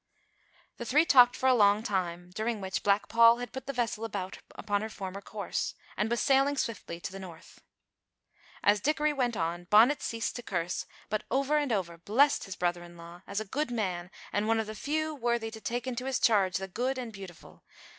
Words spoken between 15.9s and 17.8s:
his charge the good and beautiful.